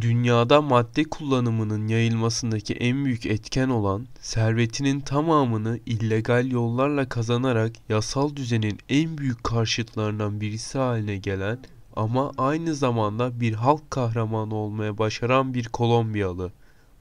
Dünyada 0.00 0.62
madde 0.62 1.04
kullanımının 1.04 1.88
yayılmasındaki 1.88 2.74
en 2.74 3.04
büyük 3.04 3.26
etken 3.26 3.68
olan, 3.68 4.06
servetinin 4.20 5.00
tamamını 5.00 5.80
illegal 5.86 6.50
yollarla 6.50 7.08
kazanarak 7.08 7.72
yasal 7.88 8.36
düzenin 8.36 8.78
en 8.88 9.18
büyük 9.18 9.44
karşıtlarından 9.44 10.40
birisi 10.40 10.78
haline 10.78 11.16
gelen 11.16 11.58
ama 11.96 12.32
aynı 12.38 12.74
zamanda 12.74 13.40
bir 13.40 13.54
halk 13.54 13.90
kahramanı 13.90 14.54
olmaya 14.54 14.98
başaran 14.98 15.54
bir 15.54 15.64
Kolombiyalı, 15.64 16.52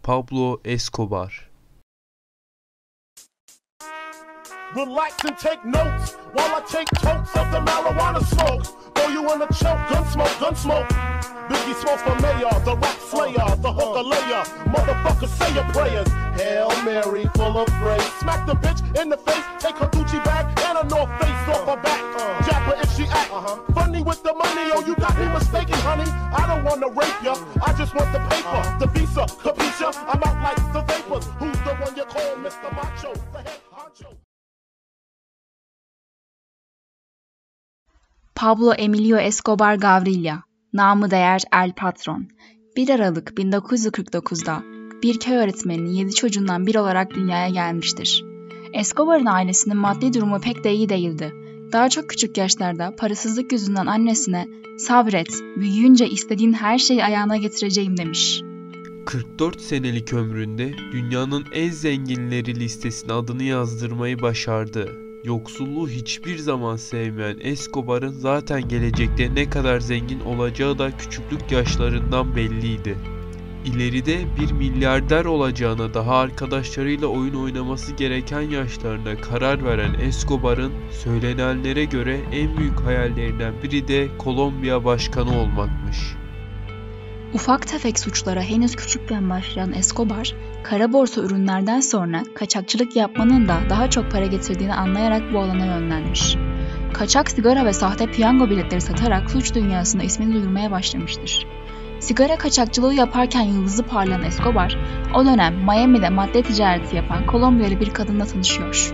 Pablo 0.04 0.60
Escobar. 0.66 1.49
Relax 4.76 5.16
and 5.26 5.36
take 5.36 5.66
notes 5.66 6.14
while 6.34 6.56
I 6.56 6.62
take 6.70 6.88
totes 7.02 7.36
of 7.36 7.52
the 7.52 7.60
marijuana 7.60 8.24
smoke. 8.24 8.64
Throw 8.94 9.08
you 9.08 9.22
in 9.34 9.42
a 9.42 9.48
choke, 9.48 9.82
gun 9.90 10.06
smoke, 10.08 10.40
gun 10.40 10.56
smoke. 10.56 10.88
Biggie 11.50 11.74
smoke 11.82 12.00
for 12.00 12.16
mayor, 12.22 12.54
the 12.64 12.78
rap 12.78 13.00
slayer, 13.00 13.56
the 13.58 13.74
hooker 13.74 14.04
layer. 14.04 14.44
Motherfucker, 14.70 15.28
say 15.28 15.54
your 15.56 15.64
prayers. 15.74 16.08
Hail 16.40 16.70
Mary, 16.86 17.26
full 17.36 17.58
of 17.58 17.68
grace. 17.82 18.14
Smack 18.20 18.46
the 18.46 18.54
bitch 18.54 19.02
in 19.02 19.10
the 19.10 19.18
face, 19.18 19.44
take 19.58 19.76
her 19.78 19.88
Gucci 19.88 20.24
bag 20.24 20.46
and 20.66 20.78
a 20.78 20.96
North 20.96 21.10
Face 21.20 21.29
Pablo 38.42 38.74
Emilio 38.74 39.18
Escobar 39.18 39.76
Gaviria, 39.76 40.38
namı 40.74 41.12
değer 41.12 41.42
El 41.54 41.74
Patron, 41.74 42.28
1 42.76 42.90
Aralık 42.90 43.30
1949'da 43.30 44.64
bir 45.04 45.20
köy 45.20 45.36
öğretmeninin 45.36 45.90
7 45.90 46.14
çocuğundan 46.14 46.68
biri 46.68 46.80
olarak 46.80 47.16
dünyaya 47.16 47.50
gelmiştir. 47.50 48.26
Escobar'ın 48.74 49.26
ailesinin 49.26 49.78
maddi 49.78 50.14
durumu 50.14 50.42
pek 50.42 50.64
de 50.64 50.74
iyi 50.74 50.90
değildi. 50.90 51.34
Daha 51.74 51.90
çok 51.90 52.10
küçük 52.10 52.38
yaşlarda 52.38 52.96
parasızlık 52.96 53.52
yüzünden 53.52 53.86
annesine 53.86 54.48
sabret, 54.78 55.30
büyüyünce 55.58 56.10
istediğin 56.10 56.54
her 56.54 56.78
şeyi 56.78 57.04
ayağına 57.04 57.38
getireceğim 57.38 57.98
demiş. 57.98 58.42
44 59.06 59.62
senelik 59.62 60.14
ömründe 60.14 60.74
dünyanın 60.92 61.46
en 61.54 61.72
zenginleri 61.72 62.60
listesine 62.60 63.14
adını 63.14 63.44
yazdırmayı 63.44 64.22
başardı 64.22 65.09
Yoksulluğu 65.24 65.90
hiçbir 65.90 66.38
zaman 66.38 66.76
sevmeyen 66.76 67.38
Escobar'ın 67.42 68.12
zaten 68.12 68.68
gelecekte 68.68 69.36
ne 69.36 69.50
kadar 69.50 69.80
zengin 69.80 70.20
olacağı 70.20 70.80
da 70.80 70.98
küçüklük 70.98 71.52
yaşlarından 71.52 72.36
belliydi. 72.36 72.98
İleride 73.66 74.26
bir 74.40 74.52
milyarder 74.52 75.26
olacağına 75.26 75.94
daha 75.94 76.18
arkadaşlarıyla 76.18 77.08
oyun 77.08 77.34
oynaması 77.34 77.94
gereken 77.94 78.42
yaşlarında 78.42 79.22
karar 79.22 79.66
veren 79.66 79.94
Escobar'ın 79.94 80.74
söylenenlere 81.04 81.86
göre 81.86 82.20
en 82.32 82.58
büyük 82.58 82.80
hayallerinden 82.80 83.54
biri 83.64 83.88
de 83.88 84.08
Kolombiya 84.18 84.86
başkanı 84.86 85.40
olmakmış. 85.40 85.98
Ufak 87.34 87.68
tefek 87.68 88.00
suçlara 88.00 88.42
henüz 88.42 88.76
küçükken 88.76 89.30
başlayan 89.30 89.74
Escobar, 89.74 90.36
kara 90.64 90.94
borsa 90.94 91.22
ürünlerden 91.22 91.80
sonra 91.80 92.24
kaçakçılık 92.36 92.96
yapmanın 92.96 93.48
da 93.48 93.58
daha 93.70 93.90
çok 93.90 94.12
para 94.12 94.26
getirdiğini 94.26 94.74
anlayarak 94.74 95.34
bu 95.34 95.40
alana 95.40 95.66
yönlenmiş. 95.66 96.38
Kaçak 96.94 97.32
sigara 97.32 97.66
ve 97.66 97.74
sahte 97.74 98.12
piyango 98.12 98.50
biletleri 98.50 98.82
satarak 98.82 99.32
suç 99.32 99.56
dünyasında 99.56 100.04
ismini 100.04 100.34
duyurmaya 100.34 100.72
başlamıştır. 100.72 101.48
Sigara 102.00 102.38
kaçakçılığı 102.38 102.94
yaparken 102.94 103.42
yıldızı 103.42 103.84
parlayan 103.84 104.24
Escobar, 104.24 104.78
o 105.16 105.26
dönem 105.26 105.56
Miami'de 105.56 106.10
madde 106.10 106.42
ticareti 106.42 106.96
yapan 106.96 107.26
Kolombiyalı 107.26 107.80
bir 107.80 107.90
kadınla 107.90 108.26
tanışıyor. 108.26 108.94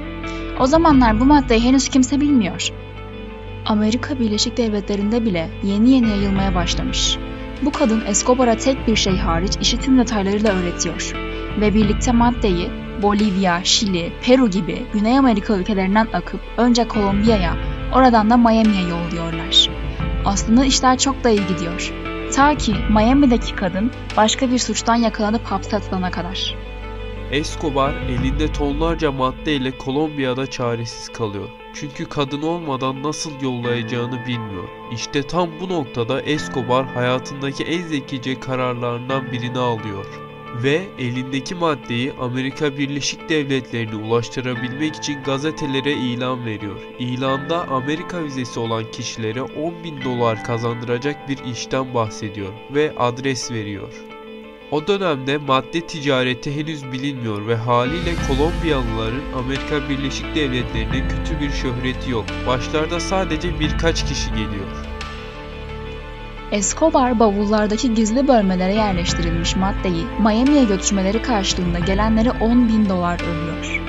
O 0.59 0.65
zamanlar 0.65 1.19
bu 1.19 1.25
maddeyi 1.25 1.61
henüz 1.61 1.89
kimse 1.89 2.21
bilmiyor. 2.21 2.69
Amerika 3.65 4.19
Birleşik 4.19 4.57
Devletleri'nde 4.57 5.25
bile 5.25 5.49
yeni 5.63 5.89
yeni 5.89 6.09
yayılmaya 6.09 6.55
başlamış. 6.55 7.17
Bu 7.61 7.71
kadın 7.71 8.03
Escobar'a 8.07 8.57
tek 8.57 8.87
bir 8.87 8.95
şey 8.95 9.17
hariç 9.17 9.57
işi 9.61 9.79
tüm 9.79 9.97
detaylarıyla 9.97 10.53
öğretiyor 10.53 11.24
ve 11.61 11.73
birlikte 11.73 12.11
maddeyi 12.11 12.69
Bolivya, 13.01 13.63
Şili, 13.63 14.13
Peru 14.21 14.49
gibi 14.49 14.85
Güney 14.93 15.17
Amerika 15.17 15.57
ülkelerinden 15.57 16.07
akıp 16.13 16.39
önce 16.57 16.87
Kolombiya'ya, 16.87 17.55
oradan 17.93 18.29
da 18.29 18.37
Miami'ye 18.37 18.81
yolluyorlar. 18.81 19.69
Aslında 20.25 20.65
işler 20.65 20.97
çok 20.97 21.23
da 21.23 21.29
iyi 21.29 21.47
gidiyor. 21.47 21.93
Ta 22.35 22.55
ki 22.55 22.75
Miami'deki 22.89 23.55
kadın 23.55 23.91
başka 24.17 24.51
bir 24.51 24.59
suçtan 24.59 24.95
yakalanıp 24.95 25.45
hapse 25.45 25.77
atılana 25.77 26.11
kadar. 26.11 26.55
Escobar 27.31 27.93
elinde 27.93 28.51
tonlarca 28.51 29.11
maddeyle 29.11 29.77
Kolombiya'da 29.77 30.49
çaresiz 30.49 31.09
kalıyor. 31.09 31.49
Çünkü 31.73 32.05
kadın 32.05 32.41
olmadan 32.41 33.03
nasıl 33.03 33.31
yollayacağını 33.41 34.25
bilmiyor. 34.27 34.69
İşte 34.91 35.23
tam 35.23 35.49
bu 35.61 35.69
noktada 35.69 36.21
Escobar 36.21 36.85
hayatındaki 36.85 37.63
en 37.63 37.81
zekice 37.81 38.39
kararlarından 38.39 39.31
birini 39.31 39.59
alıyor 39.59 40.24
ve 40.63 40.81
elindeki 40.99 41.55
maddeyi 41.55 42.13
Amerika 42.19 42.77
Birleşik 42.77 43.29
Devletleri'ne 43.29 43.95
ulaştırabilmek 43.95 44.95
için 44.95 45.23
gazetelere 45.23 45.93
ilan 45.93 46.45
veriyor. 46.45 46.75
İlanda 46.99 47.67
Amerika 47.67 48.23
vizesi 48.23 48.59
olan 48.59 48.91
kişilere 48.91 49.41
10 49.41 49.83
bin 49.83 50.01
dolar 50.01 50.43
kazandıracak 50.43 51.29
bir 51.29 51.37
işten 51.51 51.93
bahsediyor 51.93 52.53
ve 52.73 52.93
adres 52.97 53.51
veriyor. 53.51 53.93
O 54.71 54.87
dönemde 54.87 55.37
madde 55.37 55.87
ticareti 55.87 56.55
henüz 56.55 56.91
bilinmiyor 56.91 57.47
ve 57.47 57.55
haliyle 57.55 58.13
Kolombiyalıların 58.27 59.33
Amerika 59.37 59.89
Birleşik 59.89 60.35
Devletleri'ne 60.35 61.07
kötü 61.07 61.39
bir 61.41 61.51
şöhreti 61.51 62.11
yok. 62.11 62.25
Başlarda 62.47 62.99
sadece 62.99 63.59
birkaç 63.59 64.07
kişi 64.07 64.29
geliyor. 64.29 64.94
Escobar 66.51 67.19
bavullardaki 67.19 67.93
gizli 67.93 68.27
bölmelere 68.27 68.73
yerleştirilmiş 68.73 69.55
maddeyi 69.55 70.05
Miami'ye 70.19 70.63
götürmeleri 70.63 71.21
karşılığında 71.21 71.79
gelenlere 71.79 72.31
10 72.31 72.69
bin 72.69 72.89
dolar 72.89 73.15
ödüyor 73.15 73.81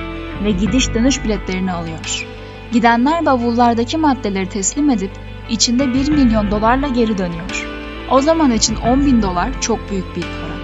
ve 0.43 0.51
gidiş 0.51 0.93
dönüş 0.93 1.23
biletlerini 1.23 1.71
alıyor. 1.71 2.27
Gidenler 2.71 3.25
bavullardaki 3.25 3.97
maddeleri 3.97 4.49
teslim 4.49 4.89
edip 4.89 5.11
içinde 5.49 5.93
1 5.93 6.09
milyon 6.09 6.51
dolarla 6.51 6.87
geri 6.87 7.17
dönüyor. 7.17 7.67
O 8.11 8.21
zaman 8.21 8.51
için 8.51 8.75
10 8.75 9.05
bin 9.05 9.21
dolar 9.21 9.61
çok 9.61 9.91
büyük 9.91 10.15
bir 10.15 10.21
para. 10.21 10.57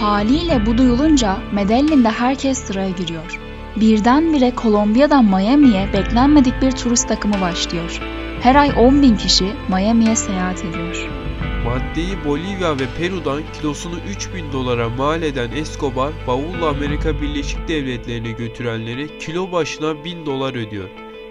Haliyle 0.00 0.66
bu 0.66 0.78
duyulunca 0.78 1.36
Medellin'de 1.52 2.10
herkes 2.10 2.58
sıraya 2.58 2.90
giriyor. 2.90 3.40
Birdenbire 3.76 4.50
Kolombiya'dan 4.50 5.24
Miami'ye 5.24 5.92
beklenmedik 5.92 6.62
bir 6.62 6.70
turist 6.70 7.08
takımı 7.08 7.40
başlıyor. 7.40 8.00
Her 8.40 8.54
ay 8.54 8.70
10 8.78 9.02
bin 9.02 9.16
kişi 9.16 9.52
Miami'ye 9.68 10.16
seyahat 10.16 10.64
ediyor. 10.64 11.29
Maddeyi 11.70 12.24
Bolivya 12.24 12.78
ve 12.78 12.84
Peru'dan 12.98 13.42
kilosunu 13.52 13.94
3000 14.10 14.52
dolara 14.52 14.88
mal 14.88 15.22
eden 15.22 15.50
Escobar, 15.50 16.12
bavulla 16.26 16.68
Amerika 16.68 17.22
Birleşik 17.22 17.68
Devletleri'ne 17.68 18.32
götürenlere 18.32 19.18
kilo 19.18 19.52
başına 19.52 20.04
1000 20.04 20.26
dolar 20.26 20.54
ödüyor. 20.54 20.88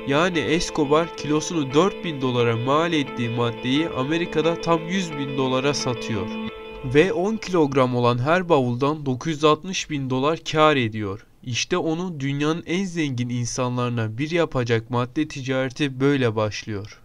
Yani 0.08 0.40
Escobar 0.40 1.18
kilosunu 1.18 1.74
4000 1.74 2.22
dolara 2.22 2.58
mal 2.58 2.94
ettiği 2.94 3.30
maddeyi 3.30 3.90
Amerika'da 3.90 4.62
tam 4.62 4.88
100 4.88 5.12
bin 5.12 5.38
dolara 5.38 5.74
satıyor 5.74 6.28
ve 6.86 7.14
10 7.14 7.38
kilogram 7.38 7.96
olan 7.96 8.18
her 8.18 8.50
bavuldan 8.50 9.06
960 9.06 9.90
bin 9.90 10.10
dolar 10.10 10.40
kar 10.52 10.76
ediyor. 10.76 11.26
İşte 11.44 11.78
onu 11.78 12.20
dünyanın 12.20 12.64
en 12.66 12.86
zengin 12.86 13.30
insanlarına 13.30 14.18
bir 14.18 14.32
yapacak 14.32 14.90
madde 14.90 15.28
ticareti 15.28 16.00
böyle 16.00 16.36
başlıyor. 16.36 17.00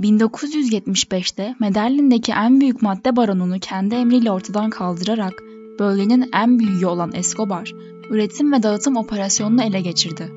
1975'te 0.00 1.54
Medellин'deki 1.60 2.32
en 2.32 2.60
büyük 2.60 2.82
madde 2.82 3.16
baronunu 3.16 3.58
kendi 3.60 3.94
emriyle 3.94 4.30
ortadan 4.30 4.70
kaldırarak 4.70 5.42
bölgenin 5.78 6.30
en 6.34 6.58
büyüğü 6.58 6.86
olan 6.86 7.12
Escobar, 7.14 7.72
üretim 8.10 8.52
ve 8.52 8.62
dağıtım 8.62 8.96
operasyonunu 8.96 9.62
ele 9.62 9.80
geçirdi. 9.80 10.32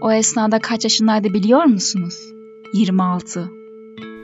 O 0.00 0.12
esnada 0.12 0.58
kaç 0.58 0.84
yaşındaydı 0.84 1.34
biliyor 1.34 1.64
musunuz? 1.64 2.32
26. 2.74 3.50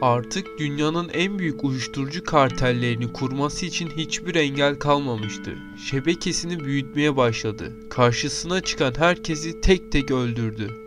Artık 0.00 0.46
dünyanın 0.58 1.08
en 1.14 1.38
büyük 1.38 1.64
uyuşturucu 1.64 2.24
kartellerini 2.24 3.12
kurması 3.12 3.66
için 3.66 3.90
hiçbir 3.96 4.34
engel 4.34 4.78
kalmamıştı. 4.78 5.54
Şebekesini 5.90 6.60
büyütmeye 6.60 7.16
başladı. 7.16 7.72
Karşısına 7.90 8.60
çıkan 8.60 8.92
herkesi 8.98 9.60
tek 9.60 9.92
tek 9.92 10.10
öldürdü. 10.10 10.83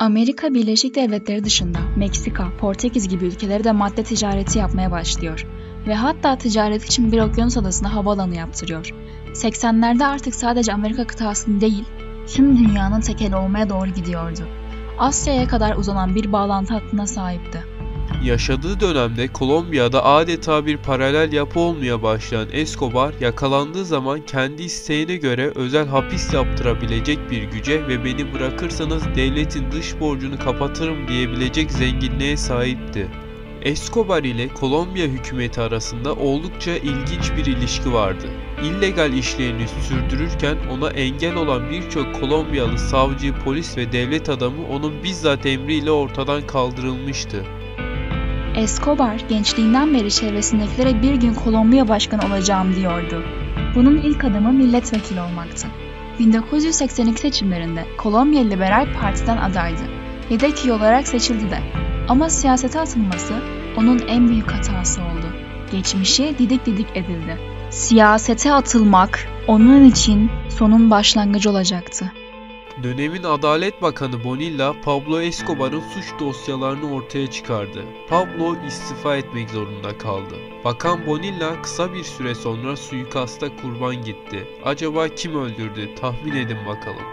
Amerika 0.00 0.54
Birleşik 0.54 0.94
Devletleri 0.94 1.44
dışında 1.44 1.78
Meksika, 1.96 2.48
Portekiz 2.60 3.08
gibi 3.08 3.24
ülkeleri 3.24 3.64
de 3.64 3.72
madde 3.72 4.02
ticareti 4.02 4.58
yapmaya 4.58 4.90
başlıyor 4.90 5.46
ve 5.86 5.94
hatta 5.94 6.38
ticaret 6.38 6.84
için 6.84 7.12
bir 7.12 7.20
okyanus 7.20 7.56
adasına 7.56 7.94
havaalanı 7.94 8.36
yaptırıyor. 8.36 8.94
80'lerde 9.32 10.04
artık 10.04 10.34
sadece 10.34 10.72
Amerika 10.72 11.06
kıtasını 11.06 11.60
değil, 11.60 11.84
tüm 12.26 12.58
dünyanın 12.58 13.00
tekeli 13.00 13.36
olmaya 13.36 13.68
doğru 13.68 13.90
gidiyordu. 13.90 14.40
Asya'ya 14.98 15.48
kadar 15.48 15.76
uzanan 15.76 16.14
bir 16.14 16.32
bağlantı 16.32 16.74
hattına 16.74 17.06
sahipti. 17.06 17.64
Yaşadığı 18.24 18.80
dönemde 18.80 19.28
Kolombiya'da 19.28 20.04
adeta 20.04 20.66
bir 20.66 20.76
paralel 20.76 21.32
yapı 21.32 21.60
olmaya 21.60 22.02
başlayan 22.02 22.48
Escobar 22.52 23.14
yakalandığı 23.20 23.84
zaman 23.84 24.26
kendi 24.26 24.62
isteğine 24.62 25.16
göre 25.16 25.52
özel 25.54 25.86
hapis 25.88 26.34
yaptırabilecek 26.34 27.30
bir 27.30 27.42
güce 27.42 27.88
ve 27.88 28.04
beni 28.04 28.34
bırakırsanız 28.34 29.02
devletin 29.16 29.72
dış 29.72 30.00
borcunu 30.00 30.38
kapatırım 30.38 31.08
diyebilecek 31.08 31.72
zenginliğe 31.72 32.36
sahipti. 32.36 33.08
Escobar 33.62 34.24
ile 34.24 34.48
Kolombiya 34.48 35.06
hükümeti 35.06 35.60
arasında 35.60 36.14
oldukça 36.14 36.70
ilginç 36.70 37.32
bir 37.36 37.46
ilişki 37.46 37.92
vardı. 37.92 38.26
İllegal 38.64 39.12
işlerini 39.12 39.66
sürdürürken 39.88 40.56
ona 40.70 40.90
engel 40.90 41.34
olan 41.34 41.70
birçok 41.70 42.20
Kolombiyalı 42.20 42.78
savcı, 42.78 43.34
polis 43.44 43.76
ve 43.76 43.92
devlet 43.92 44.28
adamı 44.28 44.66
onun 44.66 45.02
bizzat 45.02 45.46
emriyle 45.46 45.90
ortadan 45.90 46.46
kaldırılmıştı. 46.46 47.44
Escobar 48.60 49.24
gençliğinden 49.28 49.94
beri 49.94 50.10
çevresindekilere 50.10 51.02
bir 51.02 51.14
gün 51.14 51.34
Kolombiya 51.34 51.88
başkanı 51.88 52.20
olacağım 52.26 52.76
diyordu. 52.76 53.24
Bunun 53.74 53.96
ilk 53.96 54.24
adımı 54.24 54.52
milletvekili 54.52 55.20
olmaktı. 55.20 55.68
1982 56.18 57.20
seçimlerinde 57.20 57.84
Kolombiya 57.98 58.42
Liberal 58.42 58.86
Parti'den 59.00 59.36
adaydı. 59.36 59.82
Yedek 60.30 60.64
üye 60.64 60.74
olarak 60.74 61.08
seçildi 61.08 61.50
de. 61.50 61.58
Ama 62.08 62.30
siyasete 62.30 62.80
atılması 62.80 63.34
onun 63.76 63.98
en 64.08 64.28
büyük 64.28 64.52
hatası 64.52 65.00
oldu. 65.00 65.26
Geçmişi 65.72 66.34
didik 66.38 66.66
didik 66.66 66.88
edildi. 66.94 67.38
Siyasete 67.70 68.52
atılmak 68.52 69.28
onun 69.46 69.84
için 69.84 70.30
sonun 70.48 70.90
başlangıcı 70.90 71.50
olacaktı. 71.50 72.12
Dönemin 72.82 73.22
Adalet 73.22 73.82
Bakanı 73.82 74.24
Bonilla, 74.24 74.74
Pablo 74.84 75.20
Escobar'ın 75.20 75.80
suç 75.80 76.20
dosyalarını 76.20 76.94
ortaya 76.94 77.26
çıkardı. 77.26 77.84
Pablo 78.08 78.56
istifa 78.68 79.16
etmek 79.16 79.50
zorunda 79.50 79.98
kaldı. 79.98 80.34
Bakan 80.64 81.06
Bonilla 81.06 81.62
kısa 81.62 81.94
bir 81.94 82.04
süre 82.04 82.34
sonra 82.34 82.76
suikasta 82.76 83.56
kurban 83.56 83.96
gitti. 83.96 84.48
Acaba 84.64 85.08
kim 85.08 85.34
öldürdü? 85.34 85.94
Tahmin 85.94 86.36
edin 86.36 86.58
bakalım. 86.66 87.04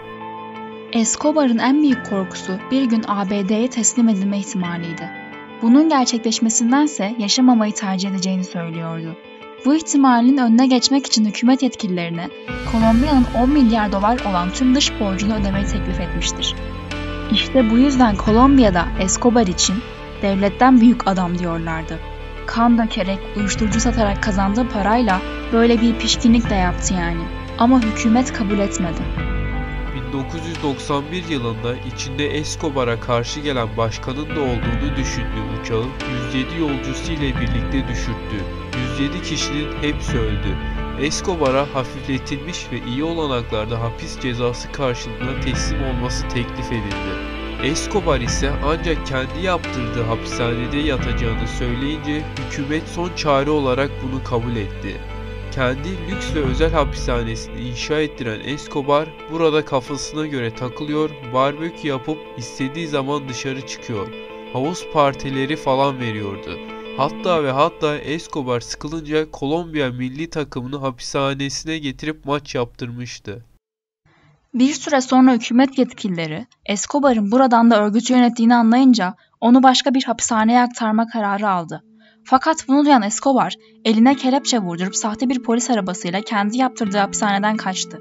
Escobar'ın 0.92 1.58
en 1.58 1.82
büyük 1.82 2.06
korkusu 2.06 2.52
bir 2.70 2.82
gün 2.82 3.04
ABD'ye 3.08 3.70
teslim 3.70 4.08
edilme 4.08 4.38
ihtimaliydi. 4.38 5.10
Bunun 5.62 5.88
gerçekleşmesindense 5.88 7.14
yaşamamayı 7.18 7.74
tercih 7.74 8.10
edeceğini 8.10 8.44
söylüyordu. 8.44 9.16
Bu 9.64 9.74
ihtimalin 9.74 10.36
önüne 10.36 10.66
geçmek 10.66 11.06
için 11.06 11.24
hükümet 11.24 11.62
yetkililerine 11.62 12.28
Kolombiya'nın 12.72 13.26
10 13.42 13.50
milyar 13.50 13.92
dolar 13.92 14.20
olan 14.30 14.50
tüm 14.52 14.74
dış 14.74 15.00
borcunu 15.00 15.34
ödemeyi 15.34 15.66
teklif 15.66 16.00
etmiştir. 16.00 16.54
İşte 17.32 17.70
bu 17.70 17.78
yüzden 17.78 18.16
Kolombiya'da 18.16 18.88
Escobar 19.00 19.46
için 19.46 19.76
devletten 20.22 20.80
büyük 20.80 21.08
adam 21.08 21.38
diyorlardı. 21.38 21.98
Kan 22.46 22.78
dökerek, 22.78 23.18
uyuşturucu 23.36 23.80
satarak 23.80 24.22
kazandığı 24.22 24.68
parayla 24.68 25.20
böyle 25.52 25.80
bir 25.80 25.98
pişkinlik 25.98 26.50
de 26.50 26.54
yaptı 26.54 26.94
yani. 26.94 27.22
Ama 27.58 27.82
hükümet 27.82 28.32
kabul 28.32 28.58
etmedi. 28.58 29.00
1991 30.12 31.24
yılında 31.28 31.74
içinde 31.94 32.26
Escobar'a 32.26 33.00
karşı 33.00 33.40
gelen 33.40 33.68
başkanın 33.76 34.36
da 34.36 34.40
olduğunu 34.40 34.96
düşündüğü 34.96 35.60
uçağı 35.60 35.84
107 36.32 36.60
yolcusu 36.60 37.12
ile 37.12 37.40
birlikte 37.40 37.88
düşürttü. 37.88 38.57
107 38.98 39.22
kişinin 39.22 39.82
hepsi 39.82 40.18
öldü. 40.18 40.56
Escobar'a 41.00 41.74
hafifletilmiş 41.74 42.66
ve 42.72 42.78
iyi 42.86 43.04
olanaklarda 43.04 43.80
hapis 43.80 44.20
cezası 44.20 44.72
karşılığında 44.72 45.40
teslim 45.40 45.82
olması 45.84 46.28
teklif 46.28 46.72
edildi. 46.72 47.38
Escobar 47.64 48.20
ise 48.20 48.52
ancak 48.64 49.06
kendi 49.06 49.46
yaptırdığı 49.46 50.02
hapishanede 50.02 50.76
yatacağını 50.76 51.48
söyleyince 51.58 52.22
hükümet 52.38 52.88
son 52.88 53.10
çare 53.16 53.50
olarak 53.50 53.90
bunu 54.02 54.24
kabul 54.24 54.56
etti. 54.56 55.00
Kendi 55.54 55.88
lüks 56.10 56.34
ve 56.34 56.40
özel 56.40 56.72
hapishanesini 56.72 57.60
inşa 57.60 58.00
ettiren 58.00 58.40
Escobar 58.44 59.08
burada 59.32 59.64
kafasına 59.64 60.26
göre 60.26 60.54
takılıyor, 60.54 61.10
barbekü 61.34 61.88
yapıp 61.88 62.18
istediği 62.36 62.88
zaman 62.88 63.28
dışarı 63.28 63.66
çıkıyor. 63.66 64.08
Havuz 64.52 64.86
partileri 64.92 65.56
falan 65.56 66.00
veriyordu. 66.00 66.77
Hatta 66.98 67.44
ve 67.44 67.50
hatta 67.50 67.98
Escobar 67.98 68.60
sıkılınca 68.60 69.30
Kolombiya 69.30 69.90
milli 69.90 70.30
takımını 70.30 70.76
hapishanesine 70.76 71.78
getirip 71.78 72.24
maç 72.24 72.54
yaptırmıştı. 72.54 73.44
Bir 74.54 74.72
süre 74.72 75.00
sonra 75.00 75.32
hükümet 75.32 75.78
yetkilileri 75.78 76.46
Escobar'ın 76.66 77.32
buradan 77.32 77.70
da 77.70 77.84
örgütü 77.84 78.12
yönettiğini 78.12 78.54
anlayınca 78.54 79.14
onu 79.40 79.62
başka 79.62 79.94
bir 79.94 80.04
hapishaneye 80.04 80.60
aktarma 80.60 81.06
kararı 81.06 81.48
aldı. 81.48 81.82
Fakat 82.24 82.68
bunu 82.68 82.84
duyan 82.84 83.02
Escobar 83.02 83.54
eline 83.84 84.14
kelepçe 84.14 84.58
vurdurup 84.58 84.96
sahte 84.96 85.28
bir 85.28 85.42
polis 85.42 85.70
arabasıyla 85.70 86.20
kendi 86.20 86.58
yaptırdığı 86.58 86.98
hapishaneden 86.98 87.56
kaçtı. 87.56 88.00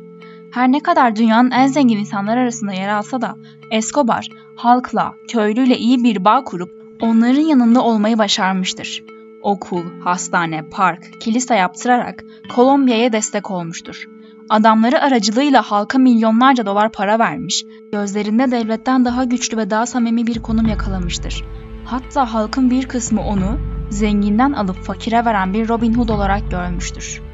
Her 0.54 0.72
ne 0.72 0.80
kadar 0.80 1.16
dünyanın 1.16 1.52
en 1.52 1.68
zengin 1.68 1.98
insanlar 1.98 2.38
arasında 2.38 2.74
yer 2.74 2.90
alsa 2.90 3.22
da 3.22 3.36
Escobar 3.72 4.28
halkla, 4.58 5.14
köylüyle 5.28 5.78
iyi 5.78 6.04
bir 6.04 6.26
bağ 6.26 6.44
kurup 6.44 6.77
onların 7.02 7.42
yanında 7.42 7.84
olmayı 7.84 8.18
başarmıştır. 8.18 9.04
Okul, 9.42 9.84
hastane, 10.04 10.70
park, 10.70 11.22
kilise 11.22 11.56
yaptırarak 11.56 12.24
Kolombiya'ya 12.56 13.12
destek 13.12 13.52
olmuştur. 13.52 14.06
Adamları 14.50 15.02
aracılığıyla 15.02 15.62
halka 15.62 15.98
milyonlarca 15.98 16.66
dolar 16.66 16.92
para 16.92 17.20
vermiş, 17.20 17.64
gözlerinde 17.92 18.52
devletten 18.52 19.06
daha 19.06 19.24
güçlü 19.24 19.58
ve 19.58 19.70
daha 19.70 19.86
samimi 19.86 20.28
bir 20.28 20.40
konum 20.40 20.68
yakalamıştır. 20.68 21.44
Hatta 21.86 22.34
halkın 22.34 22.72
bir 22.72 22.88
kısmı 22.88 23.22
onu 23.22 23.60
zenginden 23.90 24.54
alıp 24.54 24.78
fakire 24.78 25.26
veren 25.26 25.54
bir 25.54 25.70
Robin 25.70 25.94
Hood 25.94 26.10
olarak 26.10 26.52
görmüştür. 26.52 27.27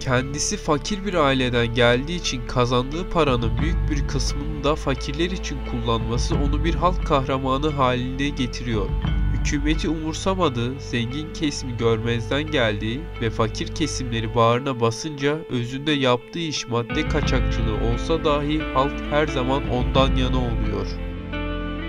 Kendisi 0.00 0.56
fakir 0.56 1.04
bir 1.04 1.14
aileden 1.14 1.74
geldiği 1.74 2.16
için 2.16 2.46
kazandığı 2.46 3.10
paranın 3.10 3.58
büyük 3.62 3.90
bir 3.90 4.08
kısmını 4.08 4.64
da 4.64 4.74
fakirler 4.74 5.30
için 5.30 5.58
kullanması 5.70 6.34
onu 6.34 6.64
bir 6.64 6.74
halk 6.74 7.06
kahramanı 7.06 7.70
haline 7.70 8.28
getiriyor. 8.28 8.88
Hükümeti 9.34 9.88
umursamadığı, 9.88 10.80
zengin 10.80 11.32
kesimi 11.32 11.76
görmezden 11.76 12.50
geldiği 12.50 13.00
ve 13.20 13.30
fakir 13.30 13.74
kesimleri 13.74 14.34
bağrına 14.34 14.80
basınca 14.80 15.38
özünde 15.50 15.92
yaptığı 15.92 16.38
iş 16.38 16.68
madde 16.68 17.08
kaçakçılığı 17.08 17.92
olsa 17.92 18.24
dahi 18.24 18.60
halk 18.74 19.00
her 19.10 19.26
zaman 19.26 19.62
ondan 19.70 20.16
yana 20.16 20.38
oluyor. 20.38 20.86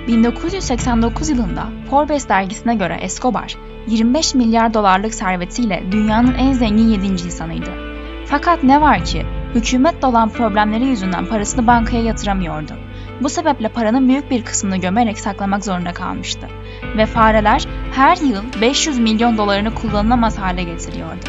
1989 0.08 1.30
yılında 1.30 1.70
Forbes 1.90 2.30
dergisine 2.30 2.76
göre 2.76 2.98
Escobar, 3.02 3.56
25 3.88 4.36
milyar 4.36 4.74
dolarlık 4.74 5.14
servetiyle 5.14 5.84
dünyanın 5.92 6.34
en 6.34 6.54
zengin 6.54 6.88
7. 6.88 7.06
insanıydı. 7.06 7.91
Fakat 8.32 8.64
ne 8.64 8.82
var 8.82 9.06
ki 9.06 9.26
hükümetle 9.56 10.08
olan 10.08 10.30
problemleri 10.30 10.86
yüzünden 10.86 11.26
parasını 11.26 11.68
bankaya 11.68 12.04
yatıramıyordu. 12.04 12.74
Bu 13.22 13.30
sebeple 13.30 13.70
paranın 13.70 14.08
büyük 14.08 14.32
bir 14.32 14.46
kısmını 14.46 14.78
gömerek 14.78 15.20
saklamak 15.20 15.66
zorunda 15.66 15.94
kalmıştı. 15.94 16.48
Ve 16.98 17.06
fareler 17.06 17.68
her 17.94 18.18
yıl 18.18 18.44
500 18.62 19.00
milyon 19.00 19.38
dolarını 19.38 19.76
kullanılamaz 19.76 20.38
hale 20.38 20.64
getiriyordu. 20.64 21.26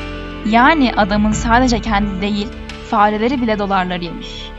Yani 0.50 0.92
adamın 0.96 1.32
sadece 1.32 1.80
kendi 1.80 2.20
değil, 2.20 2.48
fareleri 2.90 3.42
bile 3.42 3.58
dolarları 3.58 4.04
yemiş. 4.04 4.50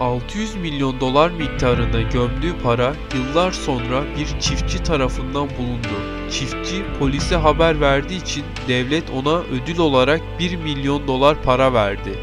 600 0.00 0.54
milyon 0.54 1.00
dolar 1.00 1.30
miktarında 1.30 2.02
gömdüğü 2.02 2.62
para 2.62 2.92
yıllar 3.14 3.52
sonra 3.52 4.02
bir 4.18 4.40
çiftçi 4.40 4.82
tarafından 4.82 5.48
bulundu. 5.58 6.17
Çiftçi 6.30 6.84
polise 6.98 7.36
haber 7.36 7.80
verdiği 7.80 8.22
için 8.22 8.44
devlet 8.68 9.10
ona 9.10 9.38
ödül 9.38 9.78
olarak 9.78 10.20
1 10.38 10.56
milyon 10.56 11.06
dolar 11.06 11.42
para 11.42 11.72
verdi. 11.72 12.18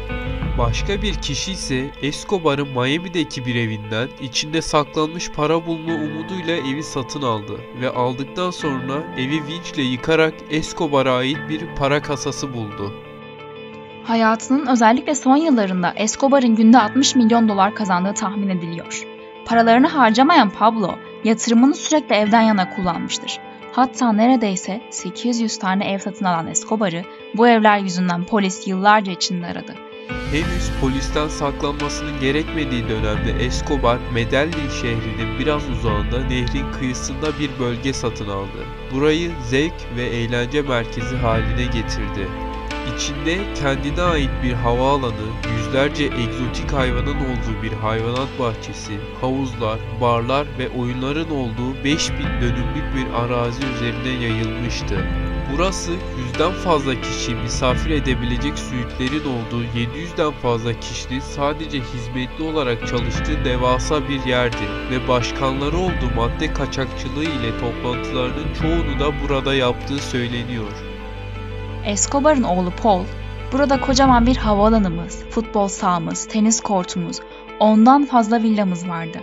Başka 0.58 1.02
bir 1.02 1.14
kişi 1.14 1.52
ise 1.52 1.90
Escobar'ın 2.02 2.68
Miami'deki 2.68 3.46
bir 3.46 3.54
evinden 3.54 4.08
içinde 4.20 4.62
saklanmış 4.62 5.30
para 5.30 5.66
bulma 5.66 5.94
umuduyla 5.94 6.56
evi 6.56 6.82
satın 6.82 7.22
aldı 7.22 7.60
ve 7.80 7.90
aldıktan 7.90 8.50
sonra 8.50 9.02
evi 9.18 9.46
vinçle 9.46 9.82
yıkarak 9.82 10.34
Escobar'a 10.50 11.16
ait 11.16 11.38
bir 11.48 11.60
para 11.78 12.02
kasası 12.02 12.54
buldu. 12.54 12.94
Hayatının 14.04 14.66
özellikle 14.66 15.14
son 15.14 15.36
yıllarında 15.36 15.92
Escobar'ın 15.96 16.54
günde 16.54 16.78
60 16.78 17.14
milyon 17.14 17.48
dolar 17.48 17.74
kazandığı 17.74 18.14
tahmin 18.14 18.48
ediliyor. 18.48 19.06
Paralarını 19.46 19.86
harcamayan 19.86 20.50
Pablo, 20.50 20.94
yatırımını 21.24 21.74
sürekli 21.74 22.14
evden 22.14 22.42
yana 22.42 22.70
kullanmıştır. 22.70 23.38
Hatta 23.76 24.12
neredeyse 24.12 24.80
800 24.90 25.58
tane 25.58 25.92
ev 25.92 25.98
satın 25.98 26.24
alan 26.24 26.46
Escobar'ı 26.46 27.02
bu 27.34 27.48
evler 27.48 27.78
yüzünden 27.78 28.24
polis 28.24 28.68
yıllarca 28.68 29.12
içinde 29.12 29.46
aradı. 29.46 29.74
Henüz 30.30 30.70
polisten 30.80 31.28
saklanmasının 31.28 32.20
gerekmediği 32.20 32.88
dönemde 32.88 33.44
Escobar, 33.44 33.98
Medellin 34.14 34.68
şehrinin 34.82 35.38
biraz 35.38 35.70
uzağında 35.70 36.20
nehrin 36.20 36.72
kıyısında 36.72 37.26
bir 37.38 37.50
bölge 37.58 37.92
satın 37.92 38.28
aldı. 38.28 38.64
Burayı 38.94 39.30
zevk 39.50 39.96
ve 39.96 40.02
eğlence 40.02 40.62
merkezi 40.62 41.16
haline 41.16 41.64
getirdi. 41.64 42.28
İçinde 42.94 43.54
kendine 43.54 44.02
ait 44.02 44.30
bir 44.42 44.52
havaalanı, 44.52 45.26
yüzlerce 45.56 46.04
egzotik 46.04 46.72
hayvanın 46.72 47.16
olduğu 47.16 47.62
bir 47.62 47.72
hayvanat 47.72 48.28
bahçesi, 48.38 48.92
havuzlar, 49.20 49.78
barlar 50.00 50.46
ve 50.58 50.68
oyunların 50.68 51.30
olduğu 51.30 51.84
5000 51.84 52.24
dönümlük 52.24 52.94
bir 52.96 53.14
arazi 53.14 53.66
üzerine 53.66 54.24
yayılmıştı. 54.24 55.06
Burası 55.52 55.92
yüzden 56.18 56.52
fazla 56.52 57.00
kişi 57.00 57.34
misafir 57.34 57.90
edebilecek 57.90 58.58
suitlerin 58.58 59.24
olduğu 59.24 59.64
700'den 59.64 60.32
fazla 60.32 60.80
kişinin 60.80 61.20
sadece 61.20 61.80
hizmetli 61.80 62.44
olarak 62.44 62.86
çalıştığı 62.86 63.44
devasa 63.44 64.08
bir 64.08 64.24
yerdi 64.24 64.66
ve 64.90 65.08
başkanları 65.08 65.76
olduğu 65.76 66.14
madde 66.16 66.52
kaçakçılığı 66.52 67.24
ile 67.24 67.58
toplantılarının 67.60 68.54
çoğunu 68.60 69.00
da 69.00 69.12
burada 69.22 69.54
yaptığı 69.54 69.98
söyleniyor. 69.98 70.85
Escobar'ın 71.86 72.42
oğlu 72.42 72.70
Paul, 72.82 73.04
burada 73.52 73.80
kocaman 73.80 74.26
bir 74.26 74.36
havaalanımız, 74.36 75.24
futbol 75.30 75.68
sahamız, 75.68 76.26
tenis 76.26 76.60
kortumuz, 76.60 77.20
ondan 77.60 78.04
fazla 78.04 78.42
villamız 78.42 78.88
vardı. 78.88 79.18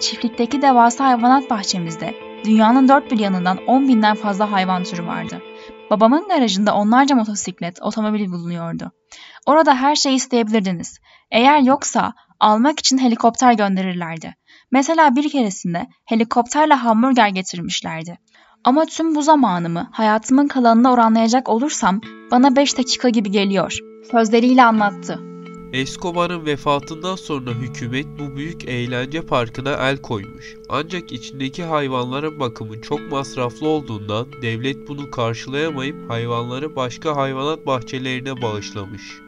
Çiftlikteki 0.00 0.62
devasa 0.62 1.04
hayvanat 1.04 1.50
bahçemizde 1.50 2.14
dünyanın 2.44 2.88
dört 2.88 3.10
bir 3.10 3.18
yanından 3.18 3.58
10 3.66 3.88
binden 3.88 4.14
fazla 4.14 4.52
hayvan 4.52 4.84
türü 4.84 5.06
vardı. 5.06 5.42
Babamın 5.90 6.28
garajında 6.28 6.74
onlarca 6.74 7.14
motosiklet, 7.14 7.82
otomobil 7.82 8.26
bulunuyordu. 8.32 8.92
Orada 9.46 9.74
her 9.74 9.96
şeyi 9.96 10.16
isteyebilirdiniz. 10.16 10.98
Eğer 11.30 11.58
yoksa 11.58 12.12
almak 12.40 12.78
için 12.78 12.98
helikopter 12.98 13.52
gönderirlerdi. 13.52 14.34
Mesela 14.70 15.16
bir 15.16 15.30
keresinde 15.30 15.86
helikopterle 16.04 16.74
hamburger 16.74 17.28
getirmişlerdi. 17.28 18.18
Ama 18.66 18.86
tüm 18.86 19.14
bu 19.14 19.22
zamanımı 19.22 19.88
hayatımın 19.92 20.48
kalanına 20.48 20.92
oranlayacak 20.92 21.48
olursam 21.48 22.00
bana 22.30 22.56
5 22.56 22.78
dakika 22.78 23.08
gibi 23.08 23.30
geliyor. 23.30 23.78
Sözleriyle 24.10 24.64
anlattı. 24.64 25.20
Escobar'ın 25.72 26.46
vefatından 26.46 27.16
sonra 27.16 27.50
hükümet 27.50 28.06
bu 28.18 28.36
büyük 28.36 28.64
eğlence 28.64 29.22
parkına 29.22 29.70
el 29.70 30.02
koymuş. 30.02 30.56
Ancak 30.68 31.12
içindeki 31.12 31.64
hayvanların 31.64 32.40
bakımı 32.40 32.82
çok 32.82 33.12
masraflı 33.12 33.68
olduğundan 33.68 34.26
devlet 34.42 34.88
bunu 34.88 35.10
karşılayamayıp 35.10 36.10
hayvanları 36.10 36.76
başka 36.76 37.16
hayvanat 37.16 37.66
bahçelerine 37.66 38.42
bağışlamış. 38.42 39.25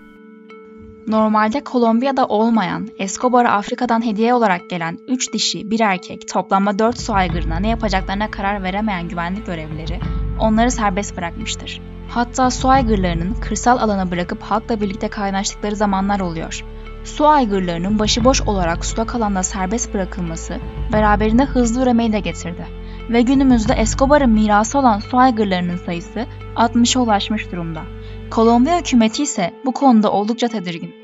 Normalde 1.09 1.65
Kolombiya'da 1.65 2.27
olmayan, 2.27 2.89
Escobar'a 2.99 3.53
Afrika'dan 3.53 4.05
hediye 4.05 4.35
olarak 4.35 4.71
gelen 4.71 4.99
3 5.09 5.33
dişi, 5.33 5.71
bir 5.71 5.81
erkek, 5.81 6.29
toplamda 6.29 6.79
4 6.79 7.01
su 7.01 7.15
aygırına 7.15 7.59
ne 7.59 7.69
yapacaklarına 7.69 8.31
karar 8.31 8.63
veremeyen 8.63 9.09
güvenlik 9.09 9.47
görevlileri 9.47 10.01
onları 10.41 10.71
serbest 10.71 11.17
bırakmıştır. 11.17 11.81
Hatta 12.09 12.51
su 12.51 12.69
aygırlarının 12.69 13.35
kırsal 13.35 13.79
alana 13.79 14.11
bırakıp 14.11 14.43
halkla 14.43 14.81
birlikte 14.81 15.09
kaynaştıkları 15.09 15.77
zamanlar 15.77 16.21
oluyor. 16.21 16.65
Su 17.05 17.27
aygırlarının 17.27 17.99
başıboş 17.99 18.41
olarak 18.43 18.87
suda 18.87 19.07
kalanda 19.07 19.43
serbest 19.43 19.95
bırakılması 19.95 20.59
beraberinde 20.93 21.45
hızlı 21.45 21.83
üremeyi 21.83 22.13
de 22.13 22.21
getirdi. 22.21 22.67
Ve 23.11 23.23
günümüzde 23.23 23.73
Escobar'ın 23.73 24.31
mirası 24.31 24.79
olan 24.79 24.99
su 24.99 25.19
aygırlarının 25.19 25.77
sayısı 25.77 26.27
60'a 26.57 27.03
ulaşmış 27.03 27.53
durumda. 27.53 27.83
Kolombiya 28.31 28.79
hükümeti 28.79 29.23
ise 29.23 29.55
bu 29.65 29.73
konuda 29.73 30.13
oldukça 30.13 30.49
tedirgin. 30.49 30.95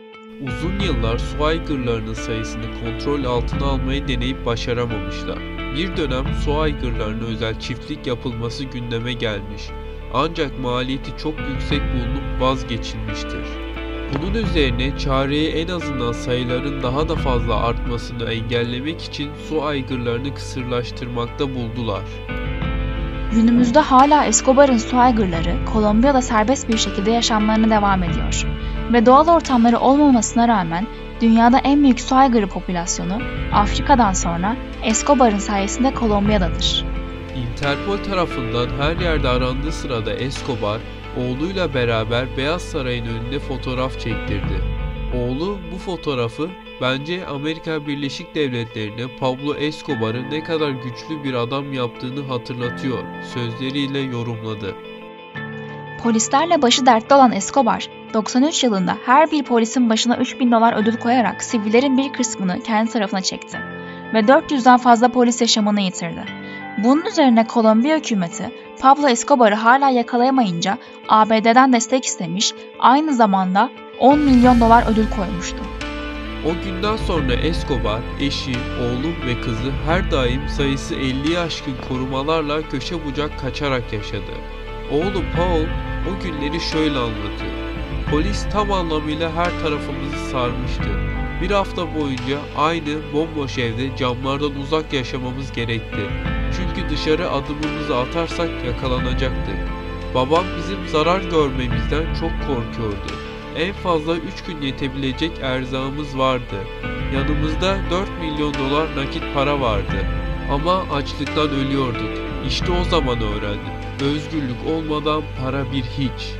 Uzun 0.46 0.80
yıllar 0.80 1.18
su 1.18 1.44
sayısını 2.14 2.64
kontrol 2.84 3.24
altına 3.24 3.66
almayı 3.66 4.08
deneyip 4.08 4.46
başaramamışlar. 4.46 5.38
Bir 5.76 5.96
dönem 5.96 6.24
su 6.44 6.58
aygırlarına 6.58 7.24
özel 7.24 7.60
çiftlik 7.60 8.06
yapılması 8.06 8.64
gündeme 8.64 9.12
gelmiş. 9.12 9.62
Ancak 10.14 10.58
maliyeti 10.58 11.10
çok 11.22 11.34
yüksek 11.38 11.80
bulunup 11.80 12.40
vazgeçilmiştir. 12.40 13.44
Bunun 14.22 14.34
üzerine 14.34 14.98
çareyi 14.98 15.48
en 15.48 15.68
azından 15.68 16.12
sayıların 16.12 16.82
daha 16.82 17.08
da 17.08 17.16
fazla 17.16 17.56
artmasını 17.56 18.24
engellemek 18.24 19.02
için 19.02 19.30
su 19.48 19.64
aygırlarını 19.64 20.34
kısırlaştırmakta 20.34 21.54
buldular. 21.54 22.04
Günümüzde 23.34 23.78
hala 23.78 24.24
Escobar'ın 24.24 24.78
su 24.78 24.98
aygırları 24.98 25.64
Kolombiya'da 25.72 26.22
serbest 26.22 26.68
bir 26.68 26.78
şekilde 26.78 27.10
yaşamlarına 27.10 27.70
devam 27.70 28.02
ediyor. 28.02 28.46
Ve 28.92 29.06
doğal 29.06 29.28
ortamları 29.28 29.78
olmamasına 29.78 30.48
rağmen 30.48 30.86
dünyada 31.20 31.58
en 31.58 31.82
büyük 31.82 32.00
su 32.00 32.14
aygırı 32.14 32.46
popülasyonu 32.46 33.18
Afrika'dan 33.52 34.12
sonra 34.12 34.56
Escobar'ın 34.84 35.38
sayesinde 35.38 35.94
Kolombiya'dadır. 35.94 36.84
Interpol 37.36 37.96
tarafından 37.96 38.68
her 38.78 38.96
yerde 38.96 39.28
arandığı 39.28 39.72
sırada 39.72 40.12
Escobar, 40.12 40.80
oğluyla 41.16 41.74
beraber 41.74 42.36
Beyaz 42.36 42.62
Saray'ın 42.62 43.06
önünde 43.06 43.38
fotoğraf 43.38 43.92
çektirdi. 43.92 44.73
Oğlu 45.14 45.58
bu 45.72 45.78
fotoğrafı 45.78 46.50
bence 46.80 47.26
Amerika 47.26 47.86
Birleşik 47.86 48.34
Devletleri'ne 48.34 49.16
Pablo 49.20 49.54
Escobar'ı 49.54 50.30
ne 50.30 50.44
kadar 50.44 50.70
güçlü 50.70 51.24
bir 51.24 51.34
adam 51.34 51.72
yaptığını 51.72 52.26
hatırlatıyor 52.26 52.98
sözleriyle 53.34 53.98
yorumladı. 53.98 54.74
Polislerle 56.02 56.62
başı 56.62 56.86
dertte 56.86 57.14
olan 57.14 57.32
Escobar, 57.32 57.88
93 58.14 58.64
yılında 58.64 58.96
her 59.06 59.30
bir 59.30 59.42
polisin 59.42 59.90
başına 59.90 60.16
3000 60.16 60.52
dolar 60.52 60.82
ödül 60.82 60.96
koyarak 60.96 61.42
sivillerin 61.42 61.96
bir 61.96 62.12
kısmını 62.12 62.60
kendi 62.60 62.90
tarafına 62.90 63.20
çekti 63.20 63.58
ve 64.14 64.20
400'den 64.20 64.76
fazla 64.76 65.08
polis 65.08 65.40
yaşamını 65.40 65.80
yitirdi. 65.80 66.24
Bunun 66.84 67.04
üzerine 67.04 67.46
Kolombiya 67.46 67.96
hükümeti 67.96 68.50
Pablo 68.80 69.08
Escobar'ı 69.08 69.54
hala 69.54 69.90
yakalayamayınca 69.90 70.78
ABD'den 71.08 71.72
destek 71.72 72.04
istemiş, 72.04 72.52
aynı 72.78 73.14
zamanda 73.14 73.70
10 73.98 74.18
milyon 74.18 74.60
dolar 74.60 74.84
ödül 74.92 75.10
koymuştu. 75.10 75.56
O 76.44 76.64
günden 76.64 76.96
sonra 76.96 77.34
Escobar, 77.34 78.00
eşi, 78.20 78.52
oğlu 78.80 79.26
ve 79.26 79.40
kızı 79.40 79.70
her 79.86 80.10
daim 80.10 80.48
sayısı 80.48 80.94
50'yi 80.94 81.38
aşkın 81.38 81.74
korumalarla 81.88 82.68
köşe 82.68 83.04
bucak 83.04 83.40
kaçarak 83.40 83.92
yaşadı. 83.92 84.32
Oğlu 84.92 85.22
Paul 85.36 85.66
o 86.10 86.22
günleri 86.22 86.60
şöyle 86.60 86.98
anlatıyor. 86.98 87.52
Polis 88.10 88.46
tam 88.52 88.72
anlamıyla 88.72 89.32
her 89.32 89.60
tarafımızı 89.62 90.30
sarmıştı. 90.30 90.88
Bir 91.42 91.50
hafta 91.50 91.94
boyunca 91.94 92.38
aynı 92.56 93.12
bomboş 93.12 93.58
evde 93.58 93.96
camlardan 93.96 94.56
uzak 94.56 94.92
yaşamamız 94.92 95.52
gerekti. 95.52 96.00
Çünkü 96.56 96.90
dışarı 96.90 97.30
adımımızı 97.30 97.96
atarsak 97.96 98.50
yakalanacaktık. 98.66 99.56
Babam 100.14 100.44
bizim 100.58 100.88
zarar 100.88 101.20
görmemizden 101.20 102.14
çok 102.20 102.30
korkuyordu. 102.30 103.23
En 103.58 103.72
fazla 103.72 104.16
3 104.16 104.44
gün 104.46 104.62
yetebilecek 104.62 105.38
erzağımız 105.42 106.18
vardı. 106.18 106.56
Yanımızda 107.14 107.78
4 107.90 108.08
milyon 108.20 108.54
dolar 108.54 108.96
nakit 108.96 109.22
para 109.34 109.60
vardı. 109.60 110.06
Ama 110.50 110.82
açlıktan 110.92 111.50
ölüyorduk. 111.50 112.18
İşte 112.48 112.72
o 112.72 112.84
zaman 112.84 113.20
öğrendim. 113.20 113.74
Özgürlük 114.00 114.66
olmadan 114.68 115.22
para 115.42 115.72
bir 115.72 115.82
hiç. 115.82 116.34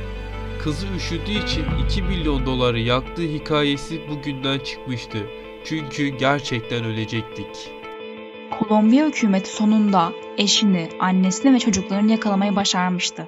Kızı 0.63 0.87
üşüdüğü 0.97 1.43
için 1.43 1.65
2 1.85 2.01
milyon 2.01 2.45
doları 2.45 2.79
yaktığı 2.79 3.21
hikayesi 3.21 4.01
bugünden 4.09 4.59
çıkmıştı. 4.59 5.17
Çünkü 5.65 6.07
gerçekten 6.07 6.83
ölecektik. 6.83 7.71
Kolombiya 8.59 9.07
hükümeti 9.07 9.49
sonunda 9.49 10.11
eşini, 10.37 10.89
annesini 10.99 11.53
ve 11.53 11.59
çocuklarını 11.59 12.11
yakalamayı 12.11 12.55
başarmıştı. 12.55 13.27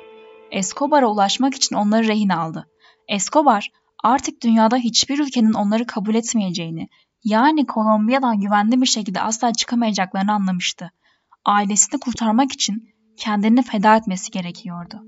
Escobar'a 0.51 1.07
ulaşmak 1.07 1.55
için 1.55 1.75
onları 1.75 2.07
rehin 2.07 2.29
aldı. 2.29 2.67
Escobar 3.07 3.71
artık 4.03 4.43
dünyada 4.43 4.77
hiçbir 4.77 5.19
ülkenin 5.19 5.53
onları 5.53 5.85
kabul 5.85 6.15
etmeyeceğini, 6.15 6.89
yani 7.23 7.65
Kolombiya'dan 7.65 8.39
güvenli 8.39 8.81
bir 8.81 8.85
şekilde 8.85 9.21
asla 9.21 9.53
çıkamayacaklarını 9.53 10.33
anlamıştı. 10.33 10.91
Ailesini 11.45 11.99
kurtarmak 11.99 12.51
için 12.51 12.89
kendini 13.17 13.63
feda 13.63 13.95
etmesi 13.95 14.31
gerekiyordu. 14.31 15.03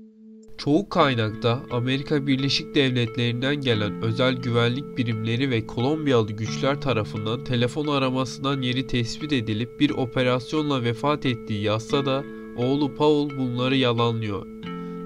Çoğu 0.58 0.88
kaynakta 0.88 1.62
Amerika 1.72 2.26
Birleşik 2.26 2.74
Devletleri'nden 2.74 3.56
gelen 3.56 4.02
özel 4.02 4.34
güvenlik 4.34 4.98
birimleri 4.98 5.50
ve 5.50 5.66
Kolombiyalı 5.66 6.32
güçler 6.32 6.80
tarafından 6.80 7.44
telefon 7.44 7.86
aramasından 7.86 8.62
yeri 8.62 8.86
tespit 8.86 9.32
edilip 9.32 9.80
bir 9.80 9.90
operasyonla 9.90 10.82
vefat 10.82 11.26
ettiği 11.26 11.62
yazsa 11.62 12.06
da 12.06 12.24
oğlu 12.56 12.94
Paul 12.94 13.30
bunları 13.30 13.76
yalanlıyor. 13.76 14.46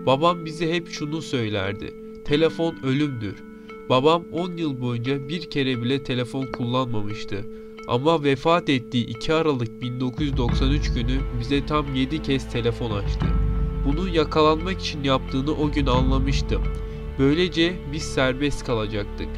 Babam 0.06 0.44
bize 0.44 0.72
hep 0.72 0.88
şunu 0.88 1.22
söylerdi. 1.22 2.03
Telefon 2.24 2.76
ölümdür. 2.82 3.34
Babam 3.88 4.24
10 4.32 4.56
yıl 4.56 4.80
boyunca 4.80 5.28
bir 5.28 5.50
kere 5.50 5.82
bile 5.82 6.02
telefon 6.02 6.46
kullanmamıştı. 6.46 7.44
Ama 7.88 8.24
vefat 8.24 8.68
ettiği 8.68 9.06
2 9.06 9.34
Aralık 9.34 9.82
1993 9.82 10.92
günü 10.92 11.20
bize 11.40 11.66
tam 11.66 11.94
7 11.94 12.22
kez 12.22 12.52
telefon 12.52 12.90
açtı. 12.90 13.26
Bunu 13.86 14.08
yakalanmak 14.08 14.80
için 14.80 15.04
yaptığını 15.04 15.52
o 15.52 15.72
gün 15.72 15.86
anlamıştım. 15.86 16.62
Böylece 17.18 17.76
biz 17.92 18.02
serbest 18.02 18.64
kalacaktık. 18.66 19.28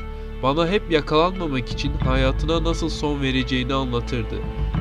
Bana 0.42 0.68
hep 0.68 0.90
yakalanmamak 0.90 1.68
için 1.68 1.92
hayatına 1.92 2.64
nasıl 2.64 2.88
son 2.88 3.22
vereceğini 3.22 3.74
anlatırdı. 3.74 4.36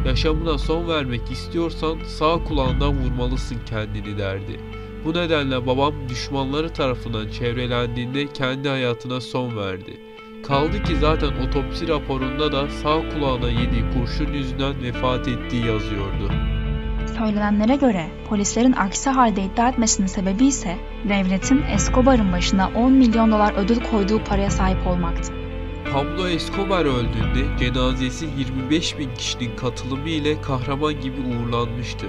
Yaşamına 0.05 0.57
son 0.57 0.87
vermek 0.87 1.31
istiyorsan 1.31 1.97
sağ 2.07 2.43
kulağından 2.43 2.97
vurmalısın 2.97 3.57
kendini 3.69 4.17
derdi. 4.17 4.59
Bu 5.05 5.13
nedenle 5.13 5.67
babam 5.67 5.93
düşmanları 6.09 6.73
tarafından 6.73 7.29
çevrelendiğinde 7.29 8.27
kendi 8.27 8.69
hayatına 8.69 9.21
son 9.21 9.57
verdi. 9.57 9.99
Kaldı 10.43 10.83
ki 10.83 10.95
zaten 10.95 11.31
otopsi 11.47 11.87
raporunda 11.87 12.51
da 12.51 12.69
sağ 12.69 13.09
kulağına 13.09 13.49
yediği 13.49 13.83
kurşun 13.93 14.33
yüzünden 14.33 14.83
vefat 14.83 15.27
ettiği 15.27 15.65
yazıyordu. 15.65 16.31
Söylenenlere 17.17 17.75
göre 17.75 18.07
polislerin 18.29 18.71
aksi 18.71 19.09
halde 19.09 19.43
iddia 19.43 19.69
etmesinin 19.69 20.07
sebebi 20.07 20.45
ise 20.45 20.77
devletin 21.09 21.61
Escobar'ın 21.61 22.31
başına 22.31 22.71
10 22.75 22.91
milyon 22.91 23.31
dolar 23.31 23.53
ödül 23.57 23.79
koyduğu 23.91 24.23
paraya 24.23 24.49
sahip 24.49 24.87
olmaktı. 24.87 25.33
Pablo 25.93 26.27
Escobar 26.27 26.85
öldüğünde 26.85 27.57
cenazesi 27.59 28.25
25 28.37 28.99
bin 28.99 29.15
kişinin 29.15 29.55
katılımı 29.55 30.09
ile 30.09 30.41
kahraman 30.41 31.01
gibi 31.01 31.21
uğurlanmıştı. 31.21 32.05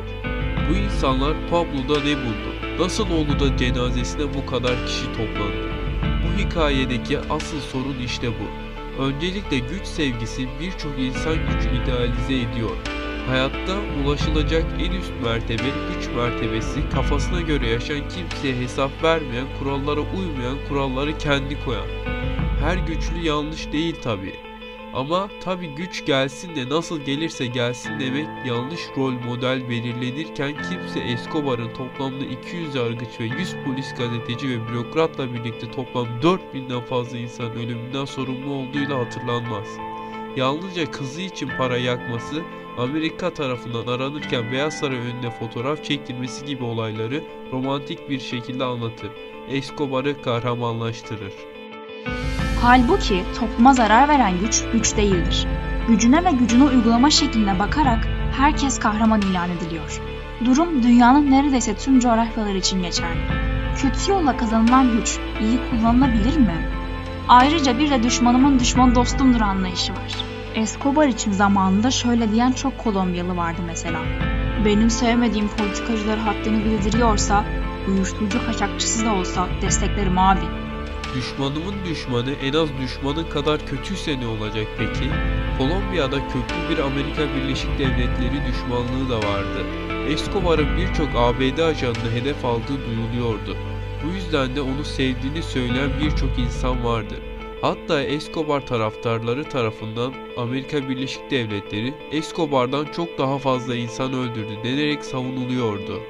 Bu 0.71 0.77
insanlar 0.77 1.35
Pablo'da 1.51 2.01
ne 2.01 2.17
buldu? 2.17 2.79
Nasıl 2.79 3.11
oldu 3.11 3.41
da 3.41 3.57
cenazesine 3.57 4.35
bu 4.35 4.47
kadar 4.47 4.87
kişi 4.87 5.07
toplandı? 5.07 5.69
Bu 6.03 6.43
hikayedeki 6.43 7.19
asıl 7.19 7.61
sorun 7.61 7.99
işte 8.05 8.29
bu. 8.29 8.67
Öncelikle 9.03 9.59
güç 9.59 9.85
sevgisi 9.85 10.49
birçok 10.61 10.99
insan 10.99 11.35
gücü 11.35 11.83
idealize 11.83 12.35
ediyor. 12.35 12.77
Hayatta 13.27 13.77
ulaşılacak 14.05 14.65
en 14.79 14.93
üst 14.93 15.13
mertebe 15.25 15.63
güç 15.63 16.09
mertebesi 16.17 16.91
kafasına 16.95 17.41
göre 17.41 17.69
yaşayan 17.69 18.09
kimseye 18.09 18.57
hesap 18.57 19.03
vermeyen, 19.03 19.47
kurallara 19.59 20.01
uymayan, 20.01 20.59
kuralları 20.69 21.19
kendi 21.19 21.65
koyan. 21.65 21.87
Her 22.61 22.77
güçlü 22.77 23.19
yanlış 23.23 23.73
değil 23.73 23.97
tabi. 24.03 24.35
Ama 24.95 25.29
tabi 25.45 25.67
güç 25.67 26.07
gelsin 26.07 26.57
de 26.57 26.69
nasıl 26.69 27.01
gelirse 27.01 27.47
gelsin 27.47 28.01
demek 28.01 28.27
yanlış 28.47 28.81
rol 28.97 29.13
model 29.13 29.69
belirlenirken 29.69 30.55
kimse 30.55 31.01
Escobar'ın 31.01 31.75
toplamda 31.75 32.25
200 32.25 32.75
yargıç 32.75 33.21
ve 33.21 33.25
100 33.25 33.55
polis 33.65 33.95
gazeteci 33.95 34.49
ve 34.49 34.69
bürokratla 34.69 35.35
birlikte 35.35 35.71
toplam 35.71 36.07
4000'den 36.23 36.81
fazla 36.81 37.19
insan 37.19 37.51
ölümünden 37.51 38.05
sorumlu 38.05 38.55
olduğuyla 38.55 38.99
hatırlanmaz. 38.99 39.67
Yalnızca 40.37 40.91
kızı 40.91 41.21
için 41.21 41.51
para 41.59 41.77
yakması, 41.77 42.43
Amerika 42.79 43.35
tarafından 43.35 43.87
aranırken 43.87 44.53
Beyaz 44.53 44.79
Saray 44.79 44.99
önünde 44.99 45.31
fotoğraf 45.31 45.85
çektirmesi 45.85 46.47
gibi 46.47 46.65
olayları 46.65 47.25
romantik 47.53 48.11
bir 48.11 48.21
şekilde 48.21 48.65
anlatır. 48.65 49.11
Escobar'ı 49.49 50.23
kahramanlaştırır. 50.23 51.33
Halbuki 52.63 53.25
topluma 53.41 53.75
zarar 53.75 54.09
veren 54.09 54.41
güç 54.41 54.65
güç 54.73 54.97
değildir. 54.97 55.47
Gücüne 55.89 56.25
ve 56.25 56.31
gücünü 56.31 56.65
uygulama 56.65 57.11
şekline 57.11 57.59
bakarak 57.59 58.09
herkes 58.37 58.79
kahraman 58.79 59.21
ilan 59.21 59.51
ediliyor. 59.51 60.01
Durum 60.45 60.83
dünyanın 60.83 61.31
neredeyse 61.31 61.77
tüm 61.77 62.01
coğrafyaları 62.01 62.59
için 62.59 62.83
geçerli. 62.83 63.21
Kötü 63.77 64.11
yolla 64.11 64.37
kazanılan 64.37 64.93
güç 64.93 65.19
iyi 65.41 65.59
kullanılabilir 65.71 66.37
mi? 66.37 66.69
Ayrıca 67.29 67.79
bir 67.79 67.91
de 67.91 68.03
düşmanımın 68.03 68.59
düşmanı 68.59 68.95
dostumdur 68.95 69.41
anlayışı 69.41 69.93
var. 69.93 70.17
Escobar 70.55 71.09
için 71.09 71.33
zamanında 71.33 71.91
şöyle 71.91 72.33
diyen 72.33 72.53
çok 72.53 72.79
Kolombiyalı 72.79 73.37
vardı 73.37 73.61
mesela. 73.67 73.99
Benim 74.65 74.91
sevmediğim 74.91 75.49
politikacılar 75.49 76.19
haddini 76.19 76.65
bildiriyorsa, 76.65 77.45
uyuşturucu 77.89 78.47
kaçakçısı 78.47 79.07
da 79.07 79.15
olsa 79.15 79.47
desteklerim 79.63 80.19
abi. 80.19 80.66
Düşmanımın 81.17 81.75
düşmanı 81.85 82.31
en 82.43 82.53
az 82.53 82.69
düşmanın 82.83 83.31
kadar 83.31 83.67
kötüyse 83.67 84.21
ne 84.21 84.27
olacak 84.27 84.67
peki? 84.79 85.11
Kolombiya'da 85.59 86.17
köklü 86.17 86.71
bir 86.71 86.79
Amerika 86.79 87.23
Birleşik 87.35 87.79
Devletleri 87.79 88.47
düşmanlığı 88.49 89.11
da 89.11 89.17
vardı. 89.29 89.61
Escobar'ın 90.09 90.77
birçok 90.77 91.09
ABD 91.17 91.59
ajanını 91.59 92.11
hedef 92.13 92.45
aldığı 92.45 92.79
duyuluyordu. 92.87 93.57
Bu 94.05 94.15
yüzden 94.15 94.57
de 94.57 94.61
onu 94.61 94.85
sevdiğini 94.85 95.43
söyleyen 95.43 95.91
birçok 96.03 96.39
insan 96.39 96.85
vardı. 96.85 97.15
Hatta 97.63 98.03
Escobar 98.03 98.67
taraftarları 98.67 99.45
tarafından 99.45 100.13
Amerika 100.39 100.89
Birleşik 100.89 101.31
Devletleri 101.31 101.95
Escobar'dan 102.13 102.87
çok 102.97 103.19
daha 103.19 103.39
fazla 103.39 103.75
insan 103.75 104.13
öldürdü 104.13 104.57
denerek 104.65 105.05
savunuluyordu. 105.05 106.01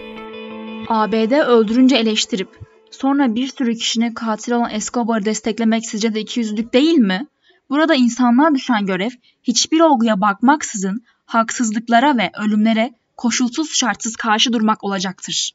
ABD 0.88 1.32
öldürünce 1.32 1.96
eleştirip 1.96 2.48
sonra 2.90 3.34
bir 3.34 3.46
sürü 3.46 3.74
kişinin 3.74 4.14
katil 4.14 4.52
olan 4.52 4.70
Escobar'ı 4.70 5.24
desteklemek 5.24 5.86
sizce 5.86 6.14
de 6.14 6.20
ikiyüzlülük 6.20 6.72
değil 6.72 6.98
mi? 6.98 7.26
Burada 7.70 7.94
insanlığa 7.94 8.54
düşen 8.54 8.86
görev 8.86 9.10
hiçbir 9.42 9.80
olguya 9.80 10.20
bakmaksızın 10.20 11.04
haksızlıklara 11.26 12.16
ve 12.16 12.30
ölümlere 12.38 12.94
koşulsuz 13.16 13.76
şartsız 13.76 14.16
karşı 14.16 14.52
durmak 14.52 14.84
olacaktır. 14.84 15.52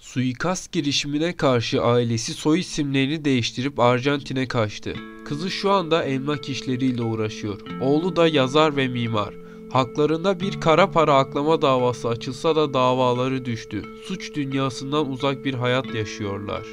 Suikast 0.00 0.72
girişimine 0.72 1.36
karşı 1.36 1.82
ailesi 1.82 2.34
soy 2.34 2.60
isimlerini 2.60 3.24
değiştirip 3.24 3.80
Arjantin'e 3.80 4.48
kaçtı. 4.48 4.94
Kızı 5.24 5.50
şu 5.50 5.70
anda 5.70 6.04
emlak 6.04 6.48
işleriyle 6.48 7.02
uğraşıyor. 7.02 7.60
Oğlu 7.80 8.16
da 8.16 8.28
yazar 8.28 8.76
ve 8.76 8.88
mimar. 8.88 9.47
Haklarında 9.72 10.40
bir 10.40 10.60
kara 10.60 10.90
para 10.90 11.14
aklama 11.14 11.62
davası 11.62 12.08
açılsa 12.08 12.56
da 12.56 12.74
davaları 12.74 13.44
düştü. 13.44 13.82
Suç 14.02 14.34
dünyasından 14.34 15.10
uzak 15.10 15.44
bir 15.44 15.54
hayat 15.54 15.94
yaşıyorlar. 15.94 16.66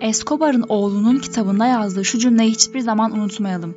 Escobar'ın 0.00 0.64
oğlunun 0.68 1.18
kitabında 1.18 1.66
yazdığı 1.66 2.04
şu 2.04 2.18
cümleyi 2.18 2.50
hiçbir 2.50 2.80
zaman 2.80 3.12
unutmayalım. 3.18 3.74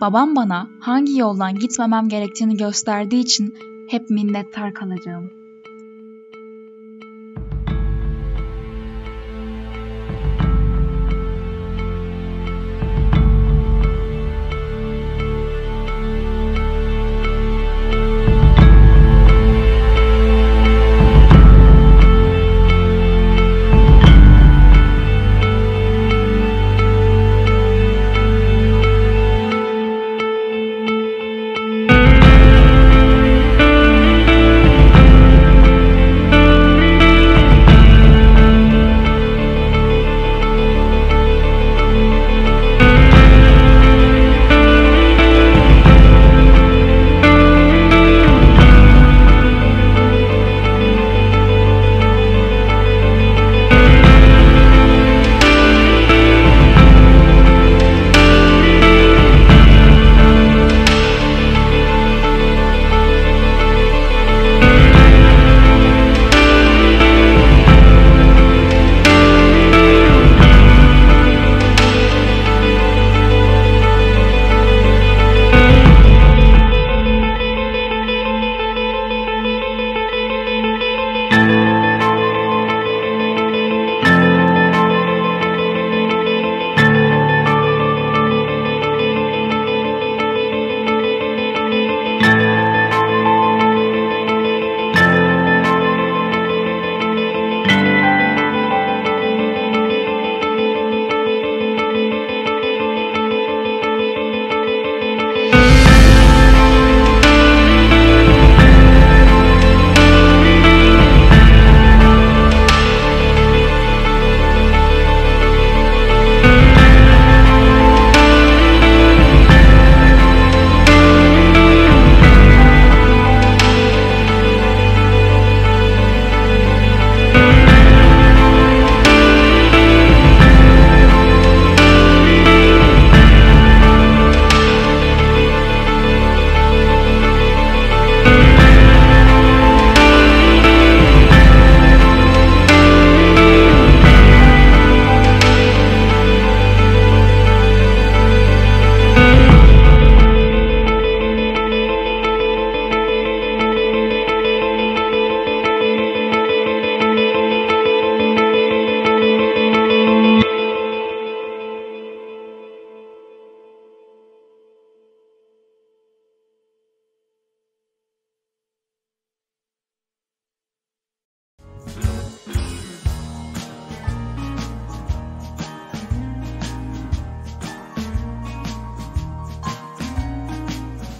Babam 0.00 0.36
bana 0.36 0.68
hangi 0.80 1.18
yoldan 1.18 1.58
gitmemem 1.58 2.08
gerektiğini 2.08 2.56
gösterdiği 2.56 3.20
için 3.20 3.54
hep 3.88 4.10
minnettar 4.10 4.74
kalacağım. 4.74 5.45